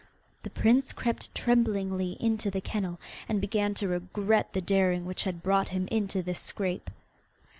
[0.41, 5.43] The prince crept tremblingly into the kennel, and began to regret the daring which had
[5.43, 6.89] brought him into this scrape.